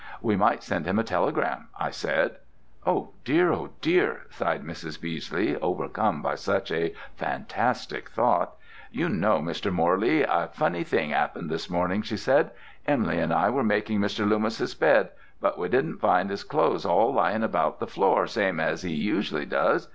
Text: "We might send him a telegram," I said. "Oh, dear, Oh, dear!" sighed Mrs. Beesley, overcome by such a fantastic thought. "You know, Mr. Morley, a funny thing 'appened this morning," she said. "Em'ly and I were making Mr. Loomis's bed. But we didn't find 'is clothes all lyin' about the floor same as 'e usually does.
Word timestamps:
"We 0.19 0.35
might 0.35 0.63
send 0.63 0.87
him 0.87 0.97
a 0.97 1.03
telegram," 1.03 1.67
I 1.79 1.91
said. 1.91 2.37
"Oh, 2.87 3.11
dear, 3.23 3.53
Oh, 3.53 3.69
dear!" 3.81 4.21
sighed 4.31 4.63
Mrs. 4.63 4.99
Beesley, 4.99 5.55
overcome 5.61 6.23
by 6.23 6.33
such 6.33 6.71
a 6.71 6.95
fantastic 7.15 8.09
thought. 8.09 8.55
"You 8.91 9.09
know, 9.09 9.37
Mr. 9.41 9.71
Morley, 9.71 10.23
a 10.23 10.49
funny 10.53 10.83
thing 10.83 11.13
'appened 11.13 11.51
this 11.51 11.69
morning," 11.69 12.01
she 12.01 12.17
said. 12.17 12.49
"Em'ly 12.87 13.19
and 13.19 13.31
I 13.31 13.51
were 13.51 13.63
making 13.63 13.99
Mr. 13.99 14.27
Loomis's 14.27 14.73
bed. 14.73 15.09
But 15.39 15.59
we 15.59 15.69
didn't 15.69 15.99
find 15.99 16.31
'is 16.31 16.43
clothes 16.43 16.83
all 16.83 17.13
lyin' 17.13 17.43
about 17.43 17.79
the 17.79 17.85
floor 17.85 18.25
same 18.25 18.59
as 18.59 18.83
'e 18.83 18.89
usually 18.91 19.45
does. 19.45 19.87